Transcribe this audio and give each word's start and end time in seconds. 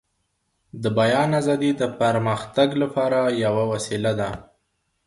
د 0.83 0.85
بيان 0.99 1.29
آزادي 1.39 1.71
د 1.81 1.83
پرمختګ 2.01 2.69
لپاره 2.83 3.19
يوه 3.43 3.63
وسيله 3.73 4.11
ده. 4.19 4.29